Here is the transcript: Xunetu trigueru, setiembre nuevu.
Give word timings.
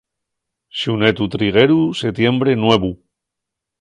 Xunetu 0.79 1.27
trigueru, 1.35 1.77
setiembre 2.03 2.59
nuevu. 2.63 2.91